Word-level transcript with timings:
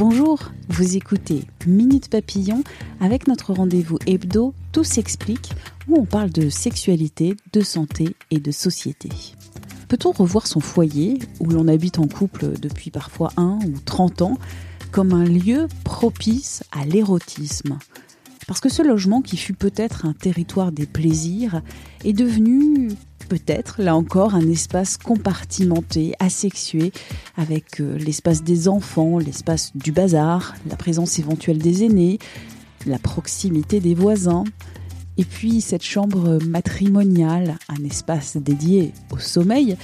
Bonjour, 0.00 0.50
vous 0.70 0.96
écoutez 0.96 1.42
Minute 1.66 2.08
Papillon 2.08 2.64
avec 3.00 3.28
notre 3.28 3.52
rendez-vous 3.52 3.98
hebdo 4.06 4.54
Tout 4.72 4.82
s'explique 4.82 5.52
où 5.88 6.00
on 6.00 6.06
parle 6.06 6.30
de 6.30 6.48
sexualité, 6.48 7.36
de 7.52 7.60
santé 7.60 8.16
et 8.30 8.38
de 8.38 8.50
société. 8.50 9.10
Peut-on 9.88 10.12
revoir 10.12 10.46
son 10.46 10.60
foyer, 10.60 11.18
où 11.38 11.50
l'on 11.50 11.68
habite 11.68 11.98
en 11.98 12.08
couple 12.08 12.58
depuis 12.58 12.90
parfois 12.90 13.30
un 13.36 13.58
ou 13.66 13.74
30 13.84 14.22
ans, 14.22 14.38
comme 14.90 15.12
un 15.12 15.26
lieu 15.26 15.68
propice 15.84 16.64
à 16.72 16.86
l'érotisme? 16.86 17.78
Parce 18.46 18.60
que 18.60 18.70
ce 18.70 18.80
logement, 18.80 19.20
qui 19.20 19.36
fut 19.36 19.52
peut-être 19.52 20.06
un 20.06 20.14
territoire 20.14 20.72
des 20.72 20.86
plaisirs, 20.86 21.60
est 22.06 22.14
devenu 22.14 22.88
peut-être, 23.30 23.80
là 23.80 23.94
encore, 23.94 24.34
un 24.34 24.48
espace 24.48 24.96
compartimenté, 24.96 26.14
asexué, 26.18 26.92
avec 27.36 27.80
euh, 27.80 27.96
l'espace 27.96 28.42
des 28.42 28.66
enfants, 28.66 29.18
l'espace 29.18 29.70
du 29.76 29.92
bazar, 29.92 30.56
la 30.68 30.74
présence 30.74 31.20
éventuelle 31.20 31.58
des 31.58 31.84
aînés, 31.84 32.18
la 32.86 32.98
proximité 32.98 33.78
des 33.78 33.94
voisins, 33.94 34.42
et 35.16 35.24
puis 35.24 35.60
cette 35.60 35.84
chambre 35.84 36.40
matrimoniale, 36.44 37.56
un 37.68 37.84
espace 37.84 38.36
dédié 38.36 38.92
au 39.12 39.18
sommeil, 39.18 39.76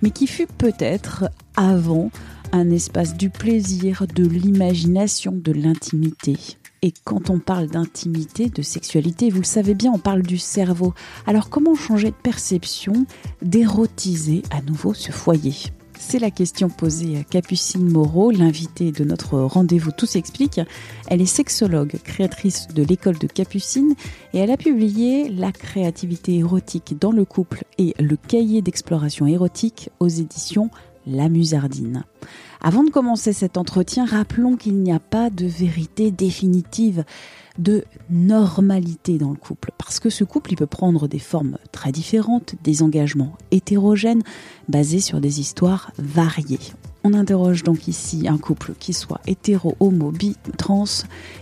mais 0.00 0.10
qui 0.10 0.26
fut 0.26 0.46
peut-être 0.46 1.26
avant 1.56 2.10
un 2.52 2.70
espace 2.70 3.14
du 3.16 3.28
plaisir, 3.28 4.06
de 4.14 4.24
l'imagination, 4.26 5.32
de 5.32 5.52
l'intimité. 5.52 6.36
Et 6.84 6.92
quand 7.02 7.30
on 7.30 7.38
parle 7.38 7.68
d'intimité, 7.68 8.50
de 8.50 8.60
sexualité, 8.60 9.30
vous 9.30 9.38
le 9.38 9.44
savez 9.44 9.72
bien, 9.72 9.90
on 9.94 9.98
parle 9.98 10.20
du 10.20 10.36
cerveau. 10.36 10.92
Alors 11.26 11.48
comment 11.48 11.74
changer 11.74 12.10
de 12.10 12.16
perception, 12.22 13.06
d'érotiser 13.40 14.42
à 14.50 14.60
nouveau 14.60 14.92
ce 14.92 15.10
foyer? 15.10 15.54
C'est 15.98 16.18
la 16.18 16.30
question 16.30 16.68
posée 16.68 17.16
à 17.16 17.24
Capucine 17.24 17.88
Moreau, 17.88 18.30
l'invitée 18.30 18.92
de 18.92 19.02
notre 19.02 19.38
rendez-vous 19.38 19.92
Tout 19.92 20.04
s'explique. 20.04 20.60
Elle 21.08 21.22
est 21.22 21.26
sexologue, 21.26 21.96
créatrice 22.04 22.68
de 22.68 22.82
l'école 22.82 23.16
de 23.16 23.28
Capucine 23.28 23.94
et 24.34 24.38
elle 24.40 24.50
a 24.50 24.58
publié 24.58 25.30
La 25.30 25.52
créativité 25.52 26.34
érotique 26.34 26.98
dans 27.00 27.12
le 27.12 27.24
couple 27.24 27.64
et 27.78 27.94
le 27.98 28.16
cahier 28.16 28.60
d'exploration 28.60 29.26
érotique 29.26 29.88
aux 30.00 30.08
éditions 30.08 30.68
La 31.06 31.28
Musardine. 31.28 32.04
Avant 32.60 32.84
de 32.84 32.90
commencer 32.90 33.32
cet 33.32 33.58
entretien, 33.58 34.06
rappelons 34.06 34.56
qu'il 34.56 34.76
n'y 34.76 34.92
a 34.92 35.00
pas 35.00 35.30
de 35.30 35.46
vérité 35.46 36.10
définitive 36.10 37.04
de 37.58 37.84
normalité 38.10 39.18
dans 39.18 39.30
le 39.30 39.36
couple. 39.36 39.70
Parce 39.78 40.00
que 40.00 40.10
ce 40.10 40.24
couple, 40.24 40.54
peut 40.54 40.66
prendre 40.66 41.08
des 41.08 41.18
formes 41.18 41.58
très 41.72 41.92
différentes, 41.92 42.54
des 42.62 42.82
engagements 42.82 43.36
hétérogènes, 43.50 44.22
basés 44.68 45.00
sur 45.00 45.20
des 45.20 45.40
histoires 45.40 45.92
variées. 45.98 46.58
On 47.04 47.12
interroge 47.12 47.62
donc 47.64 47.86
ici 47.86 48.26
un 48.28 48.38
couple 48.38 48.72
qui 48.78 48.94
soit 48.94 49.20
hétéro, 49.26 49.76
homo, 49.78 50.10
bi, 50.10 50.36
trans, 50.56 50.84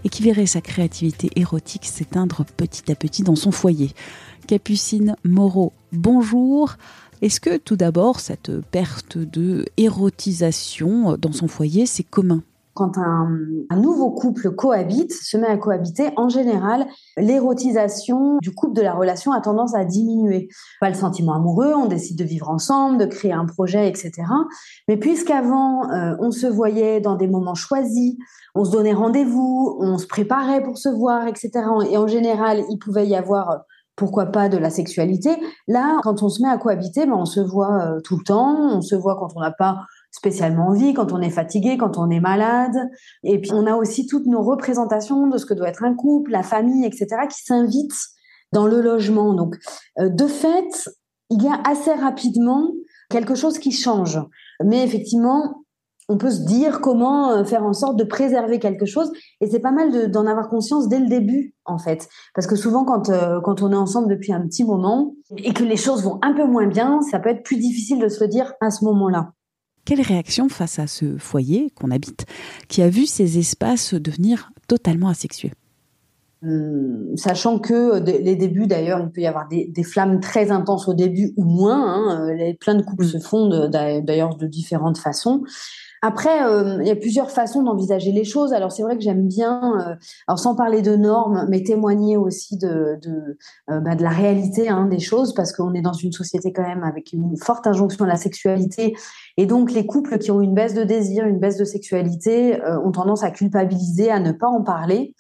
et 0.04 0.08
qui 0.08 0.22
verrait 0.22 0.46
sa 0.46 0.60
créativité 0.60 1.30
érotique 1.36 1.86
s'éteindre 1.86 2.44
petit 2.56 2.90
à 2.90 2.96
petit 2.96 3.22
dans 3.22 3.36
son 3.36 3.52
foyer. 3.52 3.92
Capucine 4.48 5.14
Moreau, 5.24 5.72
bonjour. 5.92 6.76
Est-ce 7.22 7.40
que 7.40 7.56
tout 7.56 7.76
d'abord, 7.76 8.18
cette 8.18 8.50
perte 8.72 9.16
de 9.16 9.64
érotisation 9.76 11.16
dans 11.16 11.30
son 11.30 11.46
foyer, 11.46 11.86
c'est 11.86 12.02
commun? 12.02 12.42
Quand 12.74 12.98
un, 12.98 13.28
nouveau 13.76 14.10
couple 14.10 14.50
cohabite, 14.50 15.12
se 15.12 15.36
met 15.36 15.46
à 15.46 15.56
cohabiter, 15.56 16.10
en 16.16 16.28
général, 16.28 16.84
l'érotisation 17.16 18.38
du 18.40 18.52
couple, 18.52 18.74
de 18.74 18.82
la 18.82 18.94
relation 18.94 19.30
a 19.30 19.40
tendance 19.40 19.72
à 19.76 19.84
diminuer. 19.84 20.48
Pas 20.80 20.88
le 20.88 20.96
sentiment 20.96 21.34
amoureux, 21.34 21.72
on 21.76 21.86
décide 21.86 22.18
de 22.18 22.24
vivre 22.24 22.48
ensemble, 22.50 22.98
de 22.98 23.06
créer 23.06 23.32
un 23.32 23.46
projet, 23.46 23.88
etc. 23.88 24.10
Mais 24.88 24.96
puisqu'avant, 24.96 25.92
euh, 25.92 26.16
on 26.18 26.32
se 26.32 26.48
voyait 26.48 27.00
dans 27.00 27.14
des 27.14 27.28
moments 27.28 27.54
choisis, 27.54 28.16
on 28.56 28.64
se 28.64 28.72
donnait 28.72 28.94
rendez-vous, 28.94 29.76
on 29.78 29.96
se 29.98 30.08
préparait 30.08 30.62
pour 30.64 30.76
se 30.76 30.88
voir, 30.88 31.28
etc. 31.28 31.50
Et 31.88 31.96
en 31.96 32.08
général, 32.08 32.64
il 32.68 32.78
pouvait 32.78 33.06
y 33.06 33.14
avoir 33.14 33.64
pourquoi 33.96 34.26
pas 34.26 34.48
de 34.48 34.56
la 34.56 34.70
sexualité. 34.70 35.30
Là, 35.68 36.00
quand 36.02 36.22
on 36.22 36.28
se 36.28 36.42
met 36.42 36.48
à 36.48 36.58
cohabiter, 36.58 37.06
ben, 37.06 37.14
on 37.14 37.24
se 37.24 37.40
voit 37.40 37.82
euh, 37.82 38.00
tout 38.00 38.16
le 38.16 38.24
temps, 38.24 38.76
on 38.76 38.80
se 38.80 38.94
voit 38.94 39.16
quand 39.16 39.28
on 39.36 39.40
n'a 39.40 39.52
pas 39.52 39.80
spécialement 40.10 40.68
envie, 40.68 40.94
quand 40.94 41.12
on 41.12 41.20
est 41.20 41.30
fatigué, 41.30 41.76
quand 41.76 41.98
on 41.98 42.10
est 42.10 42.20
malade. 42.20 42.76
Et 43.22 43.40
puis 43.40 43.52
on 43.52 43.66
a 43.66 43.74
aussi 43.74 44.06
toutes 44.06 44.26
nos 44.26 44.42
représentations 44.42 45.26
de 45.28 45.38
ce 45.38 45.46
que 45.46 45.54
doit 45.54 45.68
être 45.68 45.84
un 45.84 45.94
couple, 45.94 46.30
la 46.30 46.42
famille, 46.42 46.84
etc., 46.86 47.06
qui 47.28 47.42
s'invitent 47.42 47.98
dans 48.52 48.66
le 48.66 48.80
logement. 48.80 49.34
Donc, 49.34 49.56
euh, 49.98 50.08
de 50.08 50.26
fait, 50.26 50.90
il 51.30 51.42
y 51.42 51.48
a 51.48 51.60
assez 51.66 51.92
rapidement 51.92 52.70
quelque 53.10 53.34
chose 53.34 53.58
qui 53.58 53.72
change. 53.72 54.20
Mais 54.64 54.82
effectivement, 54.84 55.61
on 56.08 56.18
peut 56.18 56.30
se 56.30 56.44
dire 56.44 56.80
comment 56.80 57.32
euh, 57.32 57.44
faire 57.44 57.64
en 57.64 57.72
sorte 57.72 57.96
de 57.98 58.04
préserver 58.04 58.58
quelque 58.58 58.86
chose. 58.86 59.10
Et 59.40 59.46
c'est 59.48 59.60
pas 59.60 59.70
mal 59.70 60.10
d'en 60.10 60.26
avoir 60.26 60.48
conscience 60.48 60.88
dès 60.88 60.98
le 60.98 61.08
début, 61.08 61.54
en 61.64 61.78
fait. 61.78 62.08
Parce 62.34 62.46
que 62.46 62.56
souvent, 62.56 62.84
quand, 62.84 63.08
euh, 63.08 63.40
quand 63.40 63.62
on 63.62 63.72
est 63.72 63.76
ensemble 63.76 64.08
depuis 64.08 64.32
un 64.32 64.40
petit 64.46 64.64
moment 64.64 65.14
et 65.36 65.52
que 65.52 65.64
les 65.64 65.76
choses 65.76 66.02
vont 66.02 66.18
un 66.22 66.34
peu 66.34 66.46
moins 66.46 66.66
bien, 66.66 67.00
ça 67.02 67.18
peut 67.18 67.30
être 67.30 67.42
plus 67.42 67.56
difficile 67.56 68.00
de 68.00 68.08
se 68.08 68.22
le 68.22 68.28
dire 68.28 68.52
à 68.60 68.70
ce 68.70 68.84
moment-là. 68.84 69.32
Quelle 69.84 70.00
réaction 70.00 70.48
face 70.48 70.78
à 70.78 70.86
ce 70.86 71.18
foyer 71.18 71.70
qu'on 71.70 71.90
habite, 71.90 72.24
qui 72.68 72.82
a 72.82 72.88
vu 72.88 73.06
ces 73.06 73.38
espaces 73.38 73.94
devenir 73.94 74.52
totalement 74.68 75.08
asexués? 75.08 75.52
Hum, 76.44 77.16
sachant 77.16 77.60
que 77.60 78.00
les 78.00 78.34
débuts, 78.34 78.66
d'ailleurs, 78.66 79.00
il 79.00 79.10
peut 79.10 79.20
y 79.20 79.26
avoir 79.26 79.48
des, 79.48 79.84
flammes 79.84 80.20
très 80.20 80.50
intenses 80.50 80.88
au 80.88 80.94
début 80.94 81.32
ou 81.36 81.44
moins. 81.44 81.84
Hein, 81.84 82.28
euh, 82.30 82.52
plein 82.60 82.74
de 82.74 82.82
couples 82.82 83.04
se 83.04 83.18
fondent 83.18 83.70
d'ailleurs 83.70 84.36
de 84.36 84.46
différentes 84.46 84.98
façons. 84.98 85.42
Après, 86.04 86.44
euh, 86.44 86.78
il 86.80 86.88
y 86.88 86.90
a 86.90 86.96
plusieurs 86.96 87.30
façons 87.30 87.62
d'envisager 87.62 88.10
les 88.10 88.24
choses. 88.24 88.52
Alors 88.52 88.72
c'est 88.72 88.82
vrai 88.82 88.96
que 88.96 89.02
j'aime 89.02 89.28
bien, 89.28 89.60
euh, 89.78 89.94
alors 90.26 90.40
sans 90.40 90.56
parler 90.56 90.82
de 90.82 90.96
normes, 90.96 91.46
mais 91.48 91.62
témoigner 91.62 92.16
aussi 92.16 92.58
de 92.58 92.98
de, 93.00 93.38
euh, 93.70 93.78
bah, 93.78 93.94
de 93.94 94.02
la 94.02 94.10
réalité 94.10 94.68
hein, 94.68 94.86
des 94.86 94.98
choses, 94.98 95.32
parce 95.32 95.52
qu'on 95.52 95.72
est 95.74 95.80
dans 95.80 95.92
une 95.92 96.10
société 96.10 96.52
quand 96.52 96.66
même 96.66 96.82
avec 96.82 97.12
une 97.12 97.36
forte 97.36 97.68
injonction 97.68 98.04
à 98.04 98.08
la 98.08 98.16
sexualité, 98.16 98.96
et 99.36 99.46
donc 99.46 99.70
les 99.70 99.86
couples 99.86 100.18
qui 100.18 100.32
ont 100.32 100.40
une 100.40 100.54
baisse 100.54 100.74
de 100.74 100.82
désir, 100.82 101.24
une 101.24 101.38
baisse 101.38 101.56
de 101.56 101.64
sexualité, 101.64 102.60
ont 102.84 102.90
tendance 102.90 103.22
à 103.22 103.30
culpabiliser, 103.30 104.10
à 104.10 104.18
ne 104.18 104.32
pas 104.32 104.48
en 104.48 104.62
parler 104.62 105.14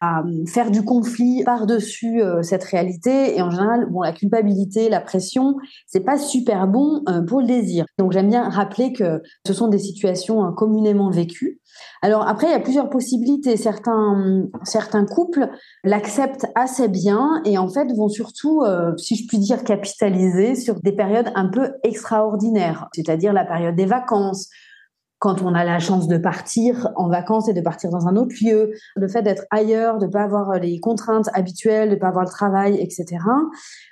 à 0.00 0.20
euh, 0.20 0.46
faire 0.46 0.70
du 0.70 0.84
conflit 0.84 1.42
par-dessus 1.44 2.22
euh, 2.22 2.42
cette 2.42 2.64
réalité. 2.64 3.36
Et 3.36 3.42
en 3.42 3.50
général, 3.50 3.86
bon, 3.90 4.02
la 4.02 4.12
culpabilité, 4.12 4.88
la 4.88 5.00
pression, 5.00 5.56
c'est 5.86 6.04
pas 6.04 6.18
super 6.18 6.66
bon 6.66 7.02
euh, 7.08 7.22
pour 7.22 7.40
le 7.40 7.46
désir. 7.46 7.86
Donc 7.98 8.12
j'aime 8.12 8.28
bien 8.28 8.48
rappeler 8.48 8.92
que 8.92 9.22
ce 9.46 9.52
sont 9.52 9.68
des 9.68 9.78
situations 9.78 10.52
communément 10.52 11.10
vécues. 11.10 11.60
Alors 12.02 12.26
après, 12.28 12.46
il 12.46 12.50
y 12.50 12.54
a 12.54 12.60
plusieurs 12.60 12.88
possibilités. 12.88 13.56
Certains, 13.56 14.46
certains 14.62 15.04
couples 15.04 15.48
l'acceptent 15.82 16.46
assez 16.54 16.88
bien 16.88 17.42
et 17.44 17.58
en 17.58 17.68
fait 17.68 17.86
vont 17.96 18.08
surtout, 18.08 18.62
si 18.96 19.16
je 19.16 19.26
puis 19.26 19.38
dire, 19.38 19.64
capitaliser 19.64 20.54
sur 20.54 20.80
des 20.80 20.92
périodes 20.92 21.32
un 21.34 21.48
peu 21.48 21.72
extraordinaires, 21.82 22.88
c'est-à-dire 22.94 23.32
la 23.32 23.44
période 23.44 23.74
des 23.74 23.86
vacances, 23.86 24.50
quand 25.24 25.40
on 25.40 25.54
a 25.54 25.64
la 25.64 25.78
chance 25.78 26.06
de 26.06 26.18
partir 26.18 26.92
en 26.96 27.08
vacances 27.08 27.48
et 27.48 27.54
de 27.54 27.62
partir 27.62 27.88
dans 27.88 28.06
un 28.06 28.14
autre 28.14 28.34
lieu, 28.42 28.72
le 28.94 29.08
fait 29.08 29.22
d'être 29.22 29.46
ailleurs, 29.50 29.96
de 29.96 30.06
pas 30.06 30.22
avoir 30.22 30.60
les 30.60 30.78
contraintes 30.80 31.30
habituelles, 31.32 31.88
de 31.88 31.96
pas 31.96 32.08
avoir 32.08 32.26
le 32.26 32.30
travail, 32.30 32.76
etc. 32.78 33.22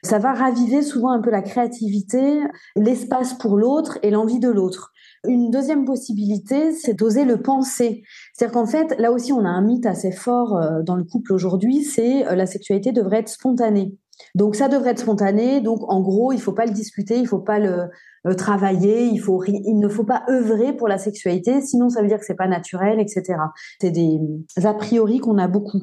Ça 0.02 0.18
va 0.18 0.34
raviver 0.34 0.82
souvent 0.82 1.10
un 1.10 1.22
peu 1.22 1.30
la 1.30 1.40
créativité, 1.40 2.42
l'espace 2.76 3.32
pour 3.32 3.56
l'autre 3.56 3.98
et 4.02 4.10
l'envie 4.10 4.40
de 4.40 4.50
l'autre. 4.50 4.92
Une 5.26 5.50
deuxième 5.50 5.86
possibilité, 5.86 6.72
c'est 6.72 6.92
d'oser 6.92 7.24
le 7.24 7.40
penser. 7.40 8.02
C'est-à-dire 8.34 8.52
qu'en 8.52 8.66
fait, 8.66 8.94
là 8.98 9.10
aussi, 9.10 9.32
on 9.32 9.46
a 9.46 9.48
un 9.48 9.62
mythe 9.62 9.86
assez 9.86 10.12
fort 10.12 10.58
euh, 10.58 10.82
dans 10.82 10.96
le 10.96 11.04
couple 11.04 11.32
aujourd'hui, 11.32 11.82
c'est 11.82 12.26
euh, 12.26 12.34
la 12.34 12.44
sexualité 12.44 12.92
devrait 12.92 13.20
être 13.20 13.30
spontanée. 13.30 13.96
Donc 14.34 14.56
ça 14.56 14.68
devrait 14.68 14.90
être 14.90 15.00
spontané. 15.00 15.60
Donc 15.60 15.80
en 15.90 16.00
gros, 16.00 16.32
il 16.32 16.40
faut 16.40 16.52
pas 16.52 16.66
le 16.66 16.72
discuter, 16.72 17.18
il 17.18 17.26
faut 17.26 17.38
pas 17.38 17.58
le, 17.58 17.90
travailler, 18.36 19.06
il 19.06 19.18
faut 19.18 19.42
il 19.44 19.78
ne 19.80 19.88
faut 19.88 20.04
pas 20.04 20.22
œuvrer 20.30 20.72
pour 20.72 20.86
la 20.86 20.96
sexualité, 20.96 21.60
sinon 21.60 21.88
ça 21.88 22.02
veut 22.02 22.06
dire 22.06 22.20
que 22.20 22.24
c'est 22.24 22.36
pas 22.36 22.46
naturel, 22.46 23.00
etc. 23.00 23.34
C'est 23.80 23.90
des 23.90 24.20
a 24.62 24.74
priori 24.74 25.18
qu'on 25.18 25.38
a 25.38 25.48
beaucoup. 25.48 25.82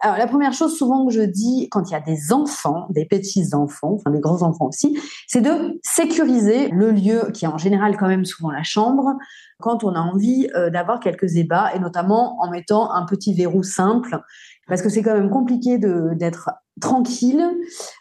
Alors 0.00 0.18
la 0.18 0.26
première 0.26 0.52
chose 0.52 0.76
souvent 0.76 1.06
que 1.06 1.12
je 1.12 1.20
dis 1.22 1.68
quand 1.70 1.88
il 1.88 1.92
y 1.92 1.96
a 1.96 2.00
des 2.00 2.32
enfants, 2.32 2.88
des 2.90 3.06
petits 3.06 3.54
enfants, 3.54 3.94
enfin 3.94 4.10
des 4.10 4.18
grands 4.18 4.42
enfants 4.42 4.66
aussi, 4.66 4.98
c'est 5.28 5.40
de 5.40 5.78
sécuriser 5.84 6.70
le 6.70 6.90
lieu 6.90 7.30
qui 7.32 7.44
est 7.44 7.48
en 7.48 7.58
général 7.58 7.96
quand 7.96 8.08
même 8.08 8.24
souvent 8.24 8.50
la 8.50 8.64
chambre 8.64 9.14
quand 9.60 9.84
on 9.84 9.94
a 9.94 10.00
envie 10.00 10.48
euh, 10.54 10.70
d'avoir 10.70 11.00
quelques 11.00 11.36
ébats 11.36 11.72
et 11.74 11.78
notamment 11.78 12.36
en 12.42 12.50
mettant 12.50 12.90
un 12.92 13.06
petit 13.06 13.32
verrou 13.32 13.62
simple 13.62 14.18
parce 14.66 14.82
que 14.82 14.88
c'est 14.88 15.02
quand 15.02 15.14
même 15.14 15.30
compliqué 15.30 15.78
d'être 15.78 16.50
tranquille 16.80 17.44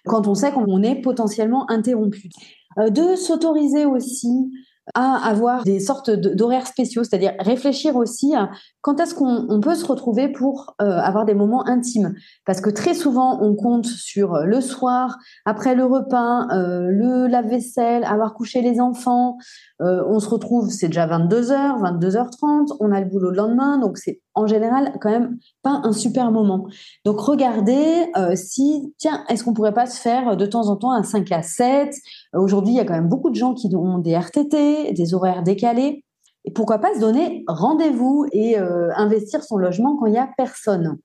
quand 0.06 0.27
on 0.27 0.36
sait 0.36 0.51
qu'on 0.51 0.83
est 0.83 1.01
potentiellement 1.01 1.69
interrompu. 1.69 2.30
Euh, 2.77 2.89
de 2.89 3.16
s'autoriser 3.16 3.86
aussi 3.86 4.51
à 4.94 5.16
avoir 5.27 5.63
des 5.63 5.80
sortes 5.80 6.12
d'horaires 6.12 6.68
spéciaux, 6.68 7.04
c'est-à-dire 7.04 7.33
réfléchir 7.39 7.95
aussi 7.95 8.36
à 8.36 8.51
quand 8.81 9.00
est-ce 9.00 9.16
qu'on 9.16 9.60
peut 9.60 9.74
se 9.74 9.86
retrouver 9.86 10.31
pour 10.31 10.75
euh, 10.81 11.00
avoir 11.00 11.25
des 11.25 11.33
moments 11.33 11.68
intimes. 11.68 12.13
Parce 12.45 12.62
que 12.62 12.69
très 12.69 12.94
souvent, 12.94 13.42
on 13.42 13.56
compte 13.56 13.88
sur 13.88 14.38
le 14.45 14.62
soir, 14.62 15.18
après 15.45 15.74
le 15.74 15.86
repas, 15.86 16.48
euh, 16.51 16.88
le 16.92 17.25
lave-vaisselle, 17.28 18.04
avoir 18.04 18.36
couché 18.36 18.62
les 18.62 18.80
enfants. 18.80 19.38
Euh, 19.81 20.04
on 20.07 20.19
se 20.19 20.30
retrouve, 20.30 20.69
c'est 20.69 20.88
déjà 20.88 21.07
22h, 21.07 21.81
22h30, 21.81 22.78
on 22.80 22.92
a 22.92 23.00
le 23.00 23.07
boulot 23.07 23.31
le 23.31 23.38
lendemain, 23.38 23.80
donc 23.80 23.98
c'est 23.98 24.21
en 24.36 24.48
général 24.48 24.94
quand 25.02 25.10
même 25.10 25.38
pas 25.64 25.82
un 25.84 25.94
super 25.94 26.32
moment. 26.32 26.68
Donc 27.06 27.20
regardez 27.20 28.06
si, 28.36 28.94
tiens, 28.98 29.24
est-ce 29.30 29.44
qu'on 29.44 29.54
pourrait 29.54 29.74
pas 29.74 29.86
se 29.86 30.00
faire 30.00 30.38
de 30.38 30.46
temps 30.46 30.68
en 30.68 30.76
temps 30.76 30.92
un 30.92 31.04
5 31.04 31.32
à 31.32 31.42
7 31.42 31.94
Aujourd'hui, 32.34 32.74
il 32.74 32.78
y 32.78 32.80
a 32.80 32.86
quand 32.86 32.94
même 32.94 33.10
beaucoup 33.10 33.30
de 33.30 33.36
gens 33.36 33.54
qui 33.54 33.74
ont 33.76 33.98
des 33.98 34.16
RTT, 34.16 34.94
des 34.94 35.14
horaires 35.14 35.44
décalés. 35.44 36.04
Et 36.46 36.52
pourquoi 36.52 36.78
pas 36.78 36.94
se 36.94 37.00
donner 37.00 37.44
rendez-vous 37.48 38.26
et 38.32 38.58
euh, 38.58 38.90
investir 38.96 39.44
son 39.44 39.58
logement 39.58 39.98
quand 39.98 40.06
il 40.06 40.14
y 40.14 40.18
a 40.18 40.30
personne? 40.38 40.98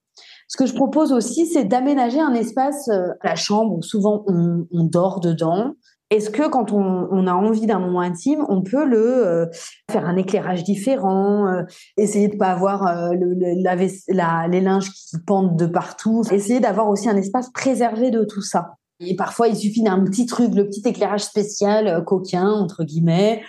Ce 0.47 0.57
que 0.57 0.65
je 0.65 0.75
propose 0.75 1.11
aussi, 1.13 1.47
c'est 1.47 1.63
d'aménager 1.63 2.19
un 2.19 2.33
espace, 2.33 2.89
euh, 2.89 3.07
la 3.23 3.35
chambre 3.35 3.77
où 3.77 3.81
souvent 3.81 4.23
on, 4.27 4.83
dort 4.83 5.19
dedans. 5.19 5.73
Est-ce 6.11 6.29
que 6.29 6.47
quand 6.47 6.71
on, 6.71 7.25
a 7.25 7.33
envie 7.33 7.65
d'un 7.65 7.79
moment 7.79 8.01
intime, 8.01 8.45
on 8.49 8.61
peut 8.61 8.85
le 8.85 9.25
euh, 9.25 9.45
faire 9.89 10.05
un 10.05 10.17
éclairage 10.17 10.63
différent, 10.63 11.63
essayer 11.97 12.27
de 12.27 12.35
pas 12.35 12.49
avoir 12.49 13.13
le, 13.13 13.33
les 13.33 14.61
linges 14.61 14.91
qui 14.91 15.17
pendent 15.25 15.57
de 15.57 15.65
partout, 15.65 16.23
essayer 16.31 16.59
d'avoir 16.59 16.89
aussi 16.89 17.09
un 17.09 17.15
espace 17.15 17.49
préservé 17.53 18.11
de 18.11 18.25
tout 18.25 18.41
ça. 18.41 18.75
Et 18.99 19.15
parfois, 19.15 19.47
il 19.47 19.55
suffit 19.55 19.81
d'un 19.81 20.03
petit 20.03 20.25
truc, 20.25 20.53
le 20.53 20.67
petit 20.67 20.81
éclairage 20.85 21.23
spécial, 21.23 22.03
coquin 22.05 22.49
entre 22.49 22.83
guillemets, 22.83 23.41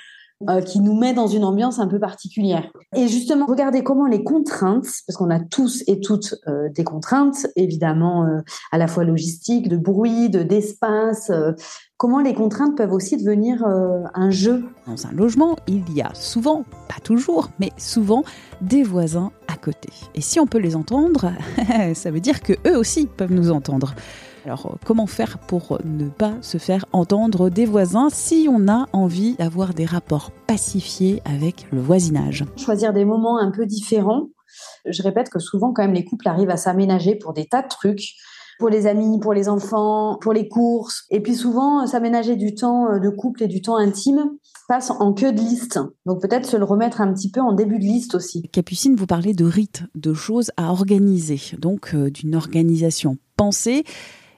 euh, 0.48 0.60
qui 0.60 0.80
nous 0.80 0.98
met 0.98 1.14
dans 1.14 1.26
une 1.26 1.44
ambiance 1.44 1.78
un 1.78 1.86
peu 1.86 1.98
particulière. 1.98 2.70
Et 2.96 3.08
justement, 3.08 3.46
regardez 3.46 3.82
comment 3.82 4.06
les 4.06 4.24
contraintes, 4.24 4.86
parce 5.06 5.16
qu'on 5.16 5.30
a 5.30 5.40
tous 5.40 5.84
et 5.86 6.00
toutes 6.00 6.34
euh, 6.48 6.68
des 6.70 6.84
contraintes, 6.84 7.46
évidemment, 7.56 8.24
euh, 8.24 8.40
à 8.70 8.78
la 8.78 8.86
fois 8.86 9.04
logistiques, 9.04 9.68
de 9.68 9.76
bruit, 9.76 10.30
de 10.30 10.42
d'espace, 10.42 11.30
comment 11.96 12.20
les 12.20 12.34
contraintes 12.34 12.76
peuvent 12.76 12.92
aussi 12.92 13.16
devenir 13.16 13.64
un 13.64 14.30
jeu. 14.30 14.64
Dans 14.86 15.06
un 15.06 15.12
logement, 15.12 15.56
il 15.68 15.92
y 15.94 16.02
a 16.02 16.10
souvent, 16.14 16.64
pas 16.88 17.00
toujours, 17.02 17.48
mais 17.60 17.70
souvent, 17.76 18.24
des 18.60 18.82
voisins 18.82 19.30
à 19.48 19.56
côté. 19.56 19.90
Et 20.14 20.20
si 20.20 20.40
on 20.40 20.46
peut 20.46 20.58
les 20.58 20.74
entendre, 20.76 21.32
ça 21.94 22.10
veut 22.10 22.20
dire 22.20 22.40
que 22.40 22.54
eux 22.66 22.76
aussi 22.76 23.06
peuvent 23.06 23.32
nous 23.32 23.50
entendre. 23.50 23.94
Alors 24.44 24.66
euh, 24.66 24.76
comment 24.84 25.06
faire 25.06 25.38
pour 25.38 25.78
ne 25.84 26.08
pas 26.08 26.34
se 26.40 26.58
faire 26.58 26.84
entendre 26.92 27.48
des 27.48 27.66
voisins 27.66 28.08
si 28.10 28.48
on 28.50 28.68
a 28.68 28.86
envie 28.92 29.34
d'avoir 29.34 29.74
des 29.74 29.84
rapports 29.84 30.30
pacifiés 30.46 31.22
avec 31.24 31.66
le 31.70 31.80
voisinage? 31.80 32.44
Choisir 32.56 32.92
des 32.92 33.04
moments 33.04 33.38
un 33.38 33.50
peu 33.50 33.66
différents. 33.66 34.28
Je 34.84 35.02
répète 35.02 35.30
que 35.30 35.38
souvent 35.38 35.72
quand 35.72 35.82
même 35.82 35.94
les 35.94 36.04
couples 36.04 36.28
arrivent 36.28 36.50
à 36.50 36.56
s'aménager 36.56 37.14
pour 37.14 37.32
des 37.32 37.46
tas 37.46 37.62
de 37.62 37.68
trucs 37.68 38.14
pour 38.58 38.68
les 38.68 38.86
amis, 38.86 39.18
pour 39.18 39.32
les 39.32 39.48
enfants, 39.48 40.18
pour 40.20 40.32
les 40.32 40.48
courses. 40.48 41.04
Et 41.10 41.20
puis 41.20 41.34
souvent, 41.34 41.84
s'aménager 41.86 42.36
du 42.36 42.54
temps 42.54 42.92
euh, 42.92 42.98
de 43.00 43.08
couple 43.08 43.42
et 43.42 43.48
du 43.48 43.60
temps 43.60 43.76
intime 43.76 44.36
passe 44.68 44.90
en 44.90 45.12
queue 45.12 45.32
de 45.32 45.40
liste. 45.40 45.80
Donc 46.06 46.22
peut-être 46.22 46.46
se 46.46 46.56
le 46.56 46.64
remettre 46.64 47.00
un 47.00 47.12
petit 47.12 47.30
peu 47.30 47.40
en 47.40 47.52
début 47.52 47.78
de 47.78 47.84
liste 47.84 48.14
aussi. 48.14 48.42
Capucine, 48.52 48.94
vous 48.94 49.06
parlez 49.06 49.34
de 49.34 49.44
rites, 49.44 49.82
de 49.94 50.14
choses 50.14 50.52
à 50.56 50.70
organiser, 50.70 51.40
donc 51.58 51.94
euh, 51.94 52.10
d'une 52.10 52.36
organisation 52.36 53.16
pensée 53.36 53.84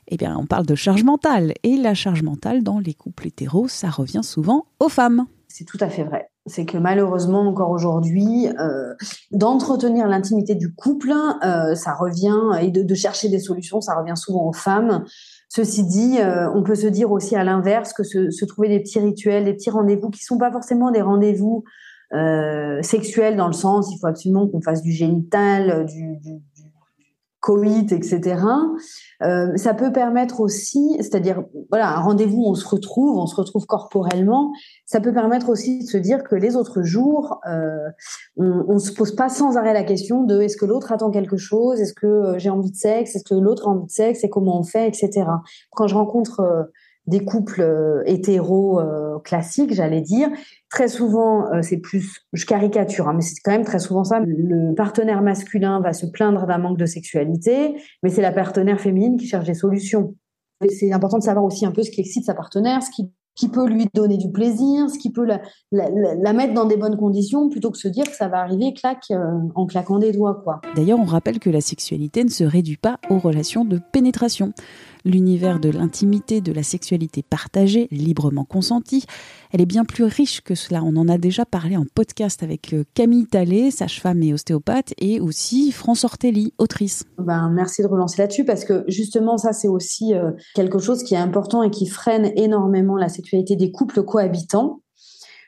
eh 0.08 0.16
bien, 0.16 0.36
on 0.38 0.46
parle 0.46 0.66
de 0.66 0.74
charge 0.74 1.04
mentale. 1.04 1.54
Et 1.62 1.76
la 1.76 1.94
charge 1.94 2.22
mentale, 2.22 2.62
dans 2.62 2.78
les 2.78 2.94
couples 2.94 3.26
hétéros, 3.26 3.68
ça 3.68 3.90
revient 3.90 4.22
souvent 4.22 4.66
aux 4.80 4.88
femmes. 4.88 5.26
C'est 5.48 5.64
tout 5.64 5.78
à 5.80 5.88
fait 5.88 6.02
vrai. 6.02 6.30
C'est 6.46 6.66
que 6.66 6.76
malheureusement, 6.76 7.42
encore 7.42 7.70
aujourd'hui, 7.70 8.48
euh, 8.58 8.92
d'entretenir 9.30 10.08
l'intimité 10.08 10.56
du 10.56 10.74
couple, 10.74 11.12
euh, 11.12 11.76
ça 11.76 11.94
revient, 11.94 12.58
et 12.60 12.72
de, 12.72 12.94
chercher 12.94 13.28
des 13.28 13.38
solutions, 13.38 13.80
ça 13.80 13.94
revient 13.94 14.16
souvent 14.16 14.48
aux 14.48 14.52
femmes. 14.52 15.04
Ceci 15.48 15.84
dit, 15.84 16.18
euh, 16.18 16.50
on 16.54 16.64
peut 16.64 16.74
se 16.74 16.88
dire 16.88 17.12
aussi 17.12 17.36
à 17.36 17.44
l'inverse 17.44 17.92
que 17.92 18.02
se, 18.02 18.44
trouver 18.46 18.68
des 18.68 18.80
petits 18.80 18.98
rituels, 18.98 19.44
des 19.44 19.54
petits 19.54 19.70
rendez-vous 19.70 20.10
qui 20.10 20.24
sont 20.24 20.38
pas 20.38 20.50
forcément 20.50 20.90
des 20.90 21.02
rendez-vous 21.02 21.64
sexuels 22.82 23.36
dans 23.36 23.48
le 23.48 23.52
sens, 23.52 23.92
il 23.92 23.98
faut 23.98 24.06
absolument 24.06 24.46
qu'on 24.46 24.60
fasse 24.60 24.82
du 24.82 24.92
génital, 24.92 25.84
du, 25.84 26.20
coït, 27.44 27.92
etc. 27.92 28.42
Euh, 29.22 29.54
ça 29.56 29.74
peut 29.74 29.92
permettre 29.92 30.40
aussi, 30.40 30.96
c'est-à-dire 30.96 31.44
voilà, 31.68 31.90
un 31.90 32.00
rendez-vous, 32.00 32.42
on 32.42 32.54
se 32.54 32.66
retrouve, 32.66 33.18
on 33.18 33.26
se 33.26 33.36
retrouve 33.36 33.66
corporellement. 33.66 34.50
Ça 34.86 34.98
peut 34.98 35.12
permettre 35.12 35.50
aussi 35.50 35.80
de 35.80 35.86
se 35.86 35.98
dire 35.98 36.24
que 36.24 36.36
les 36.36 36.56
autres 36.56 36.82
jours, 36.82 37.40
euh, 37.46 37.90
on, 38.38 38.64
on 38.68 38.78
se 38.78 38.92
pose 38.92 39.14
pas 39.14 39.28
sans 39.28 39.58
arrêt 39.58 39.74
la 39.74 39.84
question 39.84 40.24
de 40.24 40.40
est-ce 40.40 40.56
que 40.56 40.64
l'autre 40.64 40.90
attend 40.90 41.10
quelque 41.10 41.36
chose, 41.36 41.82
est-ce 41.82 41.92
que 41.92 42.06
euh, 42.06 42.38
j'ai 42.38 42.48
envie 42.48 42.70
de 42.70 42.76
sexe, 42.76 43.14
est-ce 43.14 43.24
que 43.24 43.34
l'autre 43.34 43.68
a 43.68 43.72
envie 43.72 43.84
de 43.84 43.90
sexe, 43.90 44.24
et 44.24 44.30
comment 44.30 44.58
on 44.58 44.64
fait, 44.64 44.88
etc. 44.88 45.26
Quand 45.72 45.86
je 45.86 45.96
rencontre 45.96 46.40
euh, 46.40 46.62
des 47.06 47.24
couples 47.24 47.60
euh, 47.60 48.02
hétéros 48.06 48.80
euh, 48.80 49.18
classiques, 49.20 49.74
j'allais 49.74 50.00
dire. 50.00 50.28
Très 50.70 50.88
souvent, 50.88 51.52
euh, 51.52 51.60
c'est 51.62 51.76
plus, 51.76 52.22
je 52.32 52.46
caricature, 52.46 53.08
hein, 53.08 53.14
mais 53.14 53.20
c'est 53.20 53.40
quand 53.44 53.52
même 53.52 53.64
très 53.64 53.78
souvent 53.78 54.04
ça. 54.04 54.20
Le 54.20 54.74
partenaire 54.74 55.22
masculin 55.22 55.80
va 55.80 55.92
se 55.92 56.06
plaindre 56.06 56.46
d'un 56.46 56.58
manque 56.58 56.78
de 56.78 56.86
sexualité, 56.86 57.76
mais 58.02 58.10
c'est 58.10 58.22
la 58.22 58.32
partenaire 58.32 58.80
féminine 58.80 59.16
qui 59.16 59.26
cherche 59.26 59.46
des 59.46 59.54
solutions. 59.54 60.14
C'est 60.70 60.92
important 60.92 61.18
de 61.18 61.22
savoir 61.22 61.44
aussi 61.44 61.66
un 61.66 61.72
peu 61.72 61.82
ce 61.82 61.90
qui 61.90 62.00
excite 62.00 62.24
sa 62.24 62.34
partenaire, 62.34 62.82
ce 62.82 62.90
qui 63.34 63.48
peut 63.48 63.68
lui 63.68 63.86
donner 63.92 64.16
du 64.16 64.30
plaisir, 64.30 64.88
ce 64.88 64.98
qui 64.98 65.10
peut 65.10 65.26
la, 65.26 66.32
mettre 66.32 66.54
dans 66.54 66.64
des 66.64 66.76
bonnes 66.76 66.96
conditions, 66.96 67.50
plutôt 67.50 67.70
que 67.70 67.76
se 67.76 67.88
dire 67.88 68.04
que 68.04 68.16
ça 68.16 68.28
va 68.28 68.38
arriver 68.38 68.72
en 69.54 69.66
claquant 69.66 69.98
des 69.98 70.12
doigts. 70.12 70.40
quoi. 70.42 70.60
D'ailleurs, 70.76 71.00
on 71.00 71.04
rappelle 71.04 71.38
que 71.38 71.50
la 71.50 71.60
sexualité 71.60 72.24
ne 72.24 72.30
se 72.30 72.44
réduit 72.44 72.76
pas 72.76 72.98
aux 73.10 73.18
relations 73.18 73.64
de 73.64 73.78
pénétration. 73.92 74.52
L'univers 75.06 75.60
de 75.60 75.68
l'intimité, 75.68 76.40
de 76.40 76.50
la 76.50 76.62
sexualité 76.62 77.22
partagée, 77.22 77.88
librement 77.90 78.44
consentie, 78.44 79.04
elle 79.52 79.60
est 79.60 79.66
bien 79.66 79.84
plus 79.84 80.04
riche 80.04 80.40
que 80.40 80.54
cela. 80.54 80.82
On 80.82 80.96
en 80.96 81.08
a 81.08 81.18
déjà 81.18 81.44
parlé 81.44 81.76
en 81.76 81.84
podcast 81.94 82.42
avec 82.42 82.72
euh, 82.72 82.84
Camille 82.94 83.26
Tallet, 83.26 83.70
sage-femme 83.70 84.22
et 84.22 84.32
ostéopathe, 84.32 84.94
et 84.98 85.20
aussi 85.20 85.72
France 85.72 86.04
Ortelli, 86.04 86.54
autrice. 86.56 87.04
Ben, 87.18 87.50
merci 87.54 87.82
de 87.82 87.86
relancer 87.86 88.22
là-dessus 88.22 88.46
parce 88.46 88.64
que 88.64 88.84
justement, 88.88 89.36
ça, 89.36 89.52
c'est 89.52 89.68
aussi 89.68 90.14
euh, 90.14 90.30
quelque 90.54 90.78
chose 90.78 91.02
qui 91.02 91.14
est 91.14 91.18
important 91.18 91.62
et 91.62 91.70
qui 91.70 91.86
freine 91.86 92.32
énormément 92.36 92.96
la 92.96 93.10
sexualité 93.10 93.56
des 93.56 93.70
couples 93.72 94.02
cohabitants. 94.04 94.80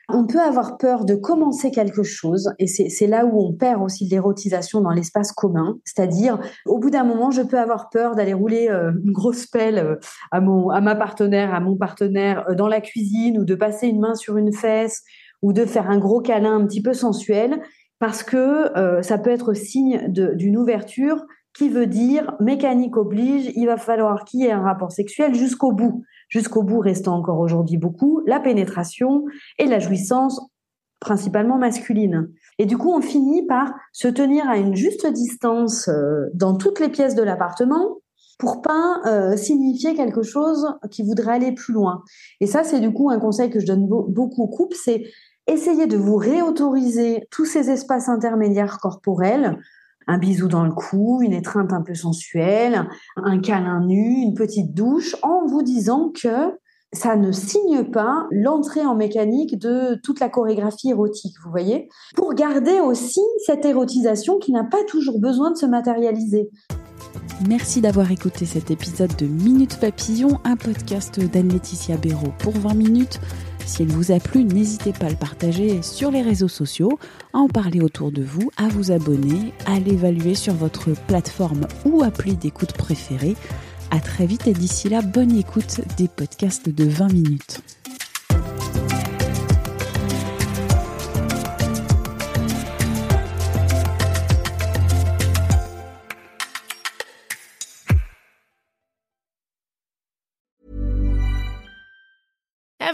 On 0.09 0.25
peut 0.25 0.39
avoir 0.39 0.77
peur 0.77 1.03
de 1.03 1.15
commencer 1.15 1.69
quelque 1.69 2.01
chose, 2.01 2.53
et 2.59 2.67
c'est 2.67 3.07
là 3.07 3.25
où 3.25 3.45
on 3.45 3.53
perd 3.53 3.81
aussi 3.81 4.05
l'érotisation 4.05 4.79
dans 4.79 4.91
l'espace 4.91 5.33
commun. 5.33 5.79
C'est-à-dire, 5.83 6.39
au 6.65 6.79
bout 6.79 6.89
d'un 6.89 7.03
moment, 7.03 7.29
je 7.29 7.41
peux 7.41 7.59
avoir 7.59 7.89
peur 7.89 8.15
d'aller 8.15 8.33
rouler 8.33 8.69
euh, 8.69 8.93
une 9.03 9.11
grosse 9.11 9.47
pelle 9.47 9.79
euh, 9.79 9.95
à, 10.31 10.39
mon, 10.39 10.69
à 10.69 10.79
ma 10.79 10.95
partenaire, 10.95 11.53
à 11.53 11.59
mon 11.59 11.75
partenaire 11.75 12.45
euh, 12.49 12.55
dans 12.55 12.69
la 12.69 12.79
cuisine, 12.79 13.37
ou 13.37 13.43
de 13.43 13.53
passer 13.53 13.87
une 13.87 13.99
main 13.99 14.15
sur 14.15 14.37
une 14.37 14.53
fesse, 14.53 15.03
ou 15.41 15.51
de 15.51 15.65
faire 15.65 15.89
un 15.89 15.97
gros 15.97 16.21
câlin 16.21 16.55
un 16.55 16.65
petit 16.65 16.81
peu 16.81 16.93
sensuel, 16.93 17.61
parce 17.99 18.23
que 18.23 19.01
ça 19.01 19.17
peut 19.17 19.31
être 19.31 19.53
signe 19.53 20.07
d'une 20.09 20.55
ouverture 20.55 21.25
qui 21.57 21.69
veut 21.69 21.87
dire 21.87 22.35
mécanique 22.39 22.97
oblige, 22.97 23.51
il 23.55 23.65
va 23.65 23.77
falloir 23.77 24.25
qu'il 24.25 24.41
y 24.41 24.45
ait 24.45 24.51
un 24.51 24.61
rapport 24.61 24.91
sexuel 24.91 25.33
jusqu'au 25.33 25.71
bout 25.71 26.03
jusqu'au 26.29 26.63
bout 26.63 26.79
restant 26.79 27.17
encore 27.17 27.39
aujourd'hui 27.39 27.77
beaucoup, 27.77 28.21
la 28.25 28.39
pénétration 28.39 29.25
et 29.59 29.65
la 29.65 29.79
jouissance 29.79 30.41
principalement 30.99 31.57
masculine. 31.57 32.29
Et 32.57 32.65
du 32.65 32.77
coup, 32.77 32.91
on 32.91 33.01
finit 33.01 33.45
par 33.45 33.71
se 33.93 34.07
tenir 34.07 34.49
à 34.49 34.57
une 34.57 34.75
juste 34.75 35.05
distance 35.07 35.87
euh, 35.89 36.25
dans 36.33 36.55
toutes 36.57 36.79
les 36.79 36.89
pièces 36.89 37.15
de 37.15 37.21
l'appartement 37.21 37.97
pour 38.39 38.61
pas 38.61 39.01
euh, 39.05 39.37
signifier 39.37 39.95
quelque 39.95 40.23
chose 40.23 40.67
qui 40.91 41.03
voudrait 41.03 41.33
aller 41.33 41.51
plus 41.51 41.73
loin. 41.73 42.03
Et 42.39 42.47
ça, 42.47 42.63
c'est 42.63 42.79
du 42.79 42.91
coup 42.91 43.09
un 43.09 43.19
conseil 43.19 43.49
que 43.49 43.59
je 43.59 43.65
donne 43.65 43.87
beaucoup 43.87 44.43
aux 44.43 44.47
couples, 44.47 44.75
c'est 44.75 45.03
essayer 45.47 45.87
de 45.87 45.97
vous 45.97 46.17
réautoriser 46.17 47.27
tous 47.31 47.45
ces 47.45 47.69
espaces 47.69 48.09
intermédiaires 48.09 48.79
corporels 48.79 49.57
un 50.07 50.17
bisou 50.17 50.47
dans 50.47 50.63
le 50.63 50.71
cou, 50.71 51.21
une 51.21 51.33
étreinte 51.33 51.73
un 51.73 51.81
peu 51.81 51.93
sensuelle, 51.93 52.87
un 53.17 53.39
câlin 53.39 53.81
nu, 53.85 54.21
une 54.21 54.33
petite 54.33 54.73
douche, 54.73 55.15
en 55.21 55.45
vous 55.45 55.61
disant 55.61 56.11
que 56.13 56.57
ça 56.93 57.15
ne 57.15 57.31
signe 57.31 57.83
pas 57.83 58.27
l'entrée 58.31 58.85
en 58.85 58.95
mécanique 58.95 59.59
de 59.59 59.99
toute 60.03 60.19
la 60.19 60.29
chorégraphie 60.29 60.89
érotique, 60.89 61.35
vous 61.43 61.51
voyez 61.51 61.89
Pour 62.15 62.33
garder 62.33 62.79
aussi 62.79 63.21
cette 63.45 63.65
érotisation 63.65 64.37
qui 64.39 64.53
n'a 64.53 64.63
pas 64.63 64.83
toujours 64.87 65.19
besoin 65.19 65.51
de 65.51 65.57
se 65.57 65.65
matérialiser. 65.65 66.49
Merci 67.47 67.81
d'avoir 67.81 68.11
écouté 68.11 68.45
cet 68.45 68.71
épisode 68.71 69.15
de 69.17 69.25
Minute 69.27 69.79
Papillon, 69.79 70.39
un 70.43 70.55
podcast 70.55 71.19
d'Anne-Laetitia 71.19 71.97
Béraud 71.97 72.33
pour 72.39 72.53
20 72.53 72.73
minutes. 72.73 73.19
Si 73.67 73.83
elle 73.83 73.89
vous 73.89 74.13
a 74.13 74.19
plu, 74.19 74.45
n'hésitez 74.45 74.93
pas 74.93 75.07
à 75.07 75.09
le 75.09 75.17
partager 75.17 75.81
sur 75.81 76.09
les 76.09 76.21
réseaux 76.21 76.47
sociaux, 76.47 76.97
à 77.33 77.39
en 77.39 77.49
parler 77.49 77.81
autour 77.81 78.13
de 78.13 78.23
vous, 78.23 78.49
à 78.55 78.69
vous 78.69 78.91
abonner, 78.91 79.51
à 79.65 79.77
l'évaluer 79.77 80.35
sur 80.35 80.53
votre 80.53 80.91
plateforme 81.05 81.67
ou 81.83 82.01
appli 82.01 82.37
d'écoute 82.37 82.71
préférée. 82.71 83.35
À 83.91 83.99
très 83.99 84.25
vite 84.25 84.47
et 84.47 84.53
d'ici 84.53 84.87
là, 84.87 85.01
bonne 85.01 85.37
écoute 85.37 85.81
des 85.97 86.07
podcasts 86.07 86.69
de 86.69 86.85
20 86.85 87.11
minutes. 87.11 87.61